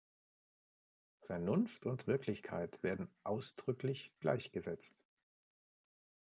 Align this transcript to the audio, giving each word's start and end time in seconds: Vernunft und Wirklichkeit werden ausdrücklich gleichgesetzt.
Vernunft 1.27 1.85
und 1.85 2.07
Wirklichkeit 2.07 2.81
werden 2.81 3.07
ausdrücklich 3.23 4.11
gleichgesetzt. 4.19 4.97